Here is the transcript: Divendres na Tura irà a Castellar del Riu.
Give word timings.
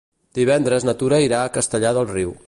Divendres 0.37 0.87
na 0.89 0.95
Tura 1.01 1.19
irà 1.27 1.41
a 1.43 1.51
Castellar 1.59 1.93
del 1.99 2.09
Riu. 2.13 2.33